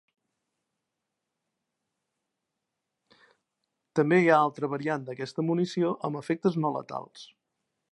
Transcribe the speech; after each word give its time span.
També 3.99 4.19
hi 4.21 4.31
ha 4.31 4.41
altra 4.47 4.71
variant 4.73 5.07
d'aquesta 5.11 5.49
munició 5.51 5.95
amb 6.09 6.21
efectes 6.25 6.61
no 6.65 6.75
letals. 6.79 7.29